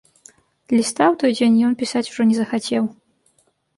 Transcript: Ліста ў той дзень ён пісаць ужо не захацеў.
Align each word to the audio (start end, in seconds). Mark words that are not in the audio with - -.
Ліста 0.75 1.03
ў 1.11 1.15
той 1.23 1.31
дзень 1.39 1.59
ён 1.67 1.75
пісаць 1.81 2.05
ужо 2.11 2.21
не 2.31 2.35
захацеў. 2.39 2.83